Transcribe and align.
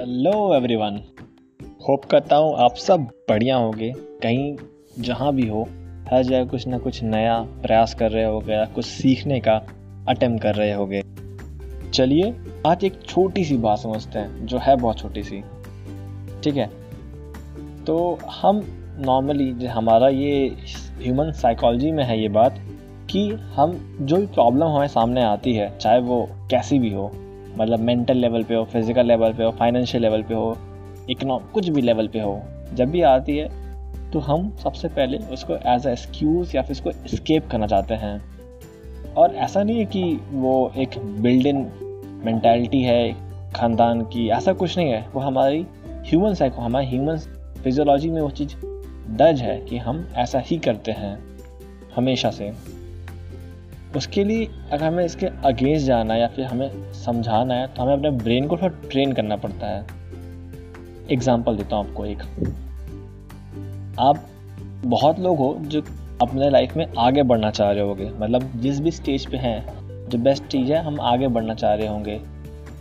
Hello 0.00 0.54
everyone 0.54 1.00
hope 1.88 2.04
करता 2.04 2.36
हूँ 2.36 2.56
आप 2.56 2.74
सब 2.74 3.00
बढ़िया 3.00 3.56
होंगे। 3.56 3.92
कहीं 3.96 4.56
जहाँ 4.98 5.34
भी 5.34 5.48
हो, 5.48 5.62
हर 6.12 6.22
जगह 6.22 6.44
कुछ 6.44 6.66
ना 6.66 6.78
कुछ 6.78 7.02
नया 7.02 7.40
प्रयास 7.40 7.94
कर 7.94 8.10
रहे 8.10 8.24
होगे 8.24 8.52
या 8.52 8.64
कुछ 8.64 8.84
सीखने 8.84 9.40
का 9.40 9.66
अटेम्प्ट 10.08 10.42
कर 10.42 10.54
रहे 10.54 10.72
होगे। 10.72 11.02
चलिए, 11.94 12.36
आज 12.66 12.84
एक 12.84 13.02
छोटी 13.02 13.44
सी 13.44 13.56
बात 13.56 13.78
समझते 13.78 14.18
हैं, 14.18 14.46
जो 14.46 14.58
है 14.58 14.76
बहुत 14.76 14.98
छोटी 14.98 15.22
सी 15.22 15.42
ठीक 16.44 16.56
है? 16.56 16.70
तो 17.84 18.18
हम 18.30 18.62
नॉर्मली 18.98 19.66
हमारा 19.66 20.08
ये 20.08 20.56
ह्यूमन 21.02 21.32
साइकोलॉजी 21.32 21.92
में 21.92 22.04
है 22.04 22.22
ये 22.22 22.28
बात, 22.28 22.54
कि 23.10 23.30
हम 23.30 23.96
जो 24.00 24.16
भी 24.16 24.26
प्रॉब्लम 24.26 24.64
हमारे 24.64 24.88
सामने 24.88 25.22
आती 25.22 25.52
है, 25.52 25.78
चाहे 25.78 26.00
वो 26.00 26.28
कैसी 26.50 26.78
भी 26.78 26.92
हो 26.92 27.12
मतलब 27.56 27.78
मेंटल 27.80 28.16
लेवल 28.16 28.42
पे 28.42 28.54
हो 28.54 28.64
फ़िज़िकल 28.64 29.06
लेवल 29.06 29.32
पे 29.32 29.44
हो 29.44 29.50
फाइनेंशियल 29.50 30.02
लेवल 30.02 30.22
पे 30.22 30.34
हो 30.34 30.56
इकोनॉम 31.10 31.44
कुछ 31.54 31.68
भी 31.68 31.82
लेवल 31.82 32.08
पे 32.08 32.20
हो, 32.20 32.40
जब 32.74 32.90
भी 32.90 33.02
आती 33.02 33.36
है 33.36 33.48
तो 34.12 34.18
हम 34.18 34.50
सबसे 34.62 34.88
पहले 34.88 35.18
उसको 35.32 35.56
एज 35.66 35.86
अ 35.86 35.90
एक्सक्यूज़ 35.90 36.56
या 36.56 36.62
फिर 36.62 36.72
उसको 36.72 36.90
स्केप 37.08 37.48
करना 37.50 37.66
चाहते 37.66 37.94
हैं। 37.94 39.14
और 39.14 39.34
ऐसा 39.36 39.62
नहीं 39.62 39.78
है 39.78 39.84
कि 39.86 40.02
वो 40.32 40.72
एक 40.76 40.98
बिल्डिंग 41.22 41.64
मैंटेलिटी 42.24 42.82
है, 42.82 43.12
ख़ानदान 43.56 44.02
की, 44.02 44.28
ऐसा 44.28 44.52
कुछ 44.52 44.76
नहीं 44.78 44.90
है। 44.90 45.06
वो 45.14 45.20
हमारी 45.20 45.66
ह्यूमन 46.06 46.34
साइको 46.34 46.62
हमारे 46.62 46.86
ह्यूमन 46.86 47.16
फिजियोलॉजी 47.62 48.10
में 48.10 48.20
वो 48.22 48.30
चीज़ 48.30 48.54
दर्ज 49.16 49.40
है 49.42 49.58
कि 49.60 49.78
हम 49.78 50.06
ऐसा 50.16 50.42
ही 50.46 50.58
करते 50.58 50.92
हैं, 50.92 51.18
हमेशा 51.96 52.30
से। 52.30 52.52
उसके 53.96 54.24
लिए 54.24 54.48
अगर 54.72 54.84
हमें 54.84 55.04
इसके 55.04 55.26
अगेंस्ट 55.26 55.86
जाना 55.86 56.14
है 56.14 56.20
या 56.20 56.26
फिर 56.26 56.44
हमें 56.44 56.92
समझाना 56.94 57.54
है 57.54 57.66
तो 57.66 57.82
हमें 57.82 57.92
अपने 57.92 58.10
ब्रेन 58.10 58.46
को 58.46 58.56
थोड़ा 58.56 58.88
ट्रेन 58.88 59.12
करना 59.12 59.36
पड़ता 59.36 59.66
है। 59.66 59.86
एग्ज़ाम्पल 61.10 61.56
देता 61.56 61.76
हूँ 61.76 61.88
आपको 61.88 62.04
एक। 62.06 62.22
आप 64.00 64.26
बहुत 64.84 65.18
लोग 65.18 65.38
हो 65.38 65.56
जो 65.60 65.82
अपने 66.22 66.50
लाइफ 66.50 66.76
में 66.76 66.86
आगे 66.98 67.22
बढ़ना 67.22 67.50
चाह 67.50 67.70
रहे 67.70 67.82
होंगे। 67.82 68.10
मतलब 68.18 68.50
जिस 68.56 68.80
भी 68.80 68.90
स्टेज 68.90 69.26
पे 69.26 69.36
हैं, 69.36 70.08
जो 70.08 70.18
बेस्ट 70.18 70.44
चीज़ 70.44 70.72
है, 70.72 70.82
हम 70.84 71.00
आगे 71.00 71.28
बढ़ना 71.28 71.54
चाह 71.54 71.74
रहे 71.74 71.86
होंगे। 71.86 72.20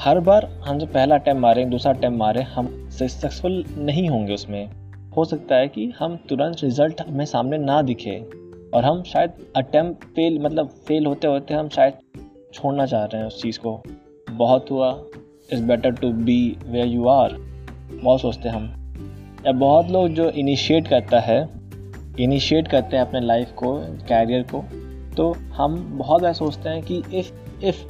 हर 0.00 0.20
बार 0.20 0.44
हम 0.66 0.78
जो 0.78 0.86
पहला 0.86 1.14
अटैम्प 1.14 1.40
मारे, 1.40 1.64
दूसरा 1.64 1.92
अटैम्प 1.92 2.18
मारे, 2.18 2.42
हम 2.42 2.88
सक्सेसफुल 2.90 3.64
नहीं 3.78 4.08
होंगे 4.08 4.34
उसमें। 4.34 4.68
हो 5.16 5.24
सकता 5.24 5.56
है 5.56 5.68
कि 5.68 5.92
हम 5.98 6.16
तुरंत 6.28 6.56
रिज़ल्ट 6.64 7.00
हमें 7.00 7.24
सामने 7.24 7.58
ना 7.58 7.82
दिखे। 7.82 8.45
और 8.76 8.84
हम 8.84 9.02
शायद 9.02 9.32
अटैम्प 9.56 10.00
फेल 10.16 10.38
मतलब 10.38 10.68
फेल 10.68 11.06
होते 11.06 11.26
होते 11.26 11.54
हम 11.54 11.68
शायद 11.68 11.92
छोड़ना 12.54 12.86
चाह 12.86 13.04
रहे 13.04 13.20
हैं 13.20 13.26
उस 13.26 13.42
चीज़ 13.42 13.58
को। 13.58 13.82
बहुत 14.30 14.70
हुआ 14.70 15.00
is 15.52 15.62
better 15.64 15.90
to 15.90 16.10
be 16.12 16.56
where 16.66 16.86
you 16.86 17.06
are 17.08 17.36
बहुत 17.92 18.20
सोचते 18.20 18.48
हम। 18.48 18.64
या 19.46 19.52
बहुत 19.52 19.90
लोग 19.90 20.08
जो 20.08 20.28
इनिशिएट 20.30 20.88
करता 20.88 21.20
है 21.20 21.48
इनिशिएट 22.20 22.68
करते 22.68 22.96
हैं 22.96 23.06
अपने 23.06 23.20
लाइफ 23.20 23.52
को 23.52 23.74
कैरियर 24.08 24.42
को 24.42 24.64
तो 25.16 25.32
हम 25.52 25.98
बहुत 25.98 26.22
ऐसा 26.22 26.32
सोचते 26.32 26.68
हैं 26.68 26.82
कि 26.82 27.02
इफ़ 27.14 27.32
इफ़ 27.64 27.82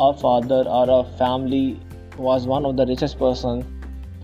आर 0.00 0.12
फादर 0.12 0.64
और 0.64 0.90
our 0.90 1.02
family 1.02 1.76
was 2.18 2.48
one 2.48 2.66
of 2.66 2.76
the 2.76 2.80
richest 2.80 3.18
person 3.18 3.62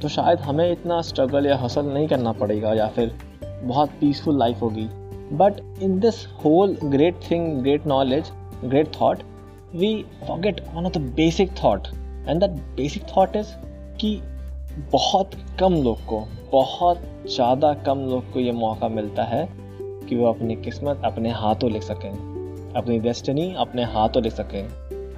तो 0.02 0.08
शायद 0.08 0.38
हमें 0.38 0.70
इतना 0.72 1.00
स्ट्रगल 1.02 1.46
या 1.46 1.56
हसल 1.56 1.86
नहीं 1.86 2.08
करना 2.08 2.32
पड़ेगा 2.32 2.74
या 2.74 2.88
फिर 2.88 3.18
बहुत 3.44 3.90
पीसफुल 3.90 4.38
लाइफ 4.38 4.62
होगी। 4.62 4.88
But 5.31 5.61
in 5.81 6.00
this 6.00 6.25
whole 6.25 6.75
great 6.75 7.23
thing, 7.23 7.62
great 7.62 7.86
knowledge, 7.86 8.31
great 8.69 8.95
thought, 8.95 9.23
we 9.73 10.06
forget 10.27 10.61
one 10.75 10.86
of 10.86 10.92
the 10.92 11.00
basic 11.00 11.50
thought. 11.53 11.89
And 12.27 12.42
that 12.42 12.56
basic 12.77 13.09
thought 13.09 13.36
is 13.36 13.47
कि 14.01 14.20
बहुत 14.92 15.31
कम 15.61 15.75
लोग 15.83 16.05
को 16.06 16.20
बहुत 16.53 17.03
ज़्यादा 17.27 17.73
कम 17.86 17.98
लोग 17.98 18.33
को 18.33 18.40
ये 18.40 18.52
मौका 18.52 18.89
मिलता 18.89 19.24
है 19.24 19.48
कि 20.08 20.17
वो 20.17 20.27
अपनी 20.27 20.57
किस्मत 20.57 21.02
अपने 21.05 21.30
हाथों 21.30 21.70
लिख 21.70 21.83
सकें 21.83 22.11
अपनी 22.77 22.98
डेस्टिनी 22.98 23.52
अपने 23.58 23.85
हाथों 23.85 24.23
लिख 24.23 24.33
सकें 24.33 24.63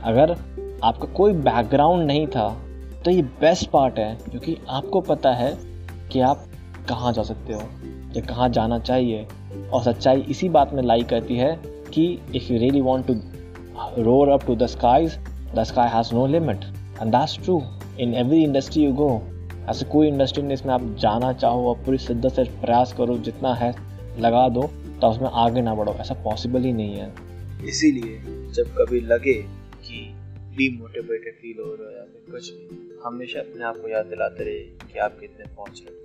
अगर 0.05 0.37
आपका 0.85 1.13
कोई 1.13 1.33
बैकग्राउंड 1.33 2.07
नहीं 2.07 2.27
था 2.27 2.49
तो 3.05 3.11
ये 3.11 3.23
बेस्ट 3.41 3.71
पार्ट 3.71 3.99
है 3.99 4.15
क्योंकि 4.31 4.57
आपको 4.69 5.01
पता 5.01 5.33
है 5.35 5.57
कि 6.13 6.21
आप 6.21 6.45
कहाँ 6.89 7.13
जा 7.13 7.23
सकते 7.23 7.53
हो? 7.53 7.61
या 8.17 8.21
कहाँ 8.21 8.49
जाना 8.49 8.79
चाहिए? 8.79 9.27
और 9.73 9.83
सच्चाई 9.83 10.21
इसी 10.21 10.49
बात 10.49 10.73
में 10.75 10.83
लाई 10.83 11.03
करती 11.03 11.37
है 11.37 11.61
कि 11.67 12.07
if 12.35 12.53
you 12.53 12.59
really 12.59 12.81
want 12.81 13.07
to 13.07 13.15
roar 14.03 14.29
up 14.29 14.45
to 14.47 14.57
the 14.57 14.67
skies 14.67 15.19
the 15.55 15.65
sky 15.65 15.89
has 15.89 16.15
no 16.15 16.27
limit 16.27 16.65
and 17.03 17.13
that's 17.13 17.39
true 17.45 17.63
in 18.01 18.15
every 18.15 18.43
industry 18.43 18.85
you 18.85 18.93
go 18.93 19.23
ऐसे 19.69 19.85
कोई 19.85 20.09
इंडस्ट्री 20.09 20.43
नहीं 20.43 20.55
इसमें 20.55 20.75
आप 20.75 20.83
जाना 20.99 21.33
चाहो 21.33 21.69
और 21.69 21.77
पूरी 21.77 21.99
शिद्दत 21.99 22.33
से 22.33 22.45
प्रयास 22.45 22.93
करो, 22.93 23.19
जितना 23.19 23.55
है 23.55 23.75
लगा 24.19 24.49
दो 24.49 24.63
तो 25.01 25.09
उसमें 25.09 25.29
आगे 25.29 25.61
ना 25.61 25.75
बढ़ो। 25.75 25.93
ऐसा 25.93 26.15
पॉसिबल 26.15 26.61
ही 26.61 26.73
नहीं 26.73 26.95
है। 26.95 27.15
इसीलिए 27.69 28.19
जब 28.53 28.75
कभी 28.79 29.01
लगे 29.01 29.35
कि 29.87 30.15
डीमोटिवेटेड 30.57 31.35
फील 31.35 31.63
हो 31.65 31.73
रहा 31.81 31.91
है 31.91 31.97
या 31.97 32.03
फिर 32.03 32.35
कुछ 32.35 32.53
हमेशा 33.07 33.41
अपने 33.41 33.65
आप 33.65 33.77
को 33.77 33.89
याद 33.89 34.07
दिलाते 34.07 34.45
रहे 34.45 34.61
कि 34.93 34.99
आप 34.99 35.17
कितने 35.21 35.55
पहुँच 35.57 35.83
रहे 35.87 36.02